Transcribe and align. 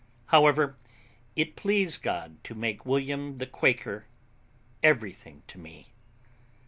However, 0.33 0.77
it 1.35 1.55
pleased 1.55 2.01
God 2.01 2.43
to 2.45 2.55
make 2.55 2.87
William 2.87 3.37
the 3.37 3.45
Quaker 3.45 4.05
everything 4.81 5.43
to 5.45 5.59
me. 5.59 5.89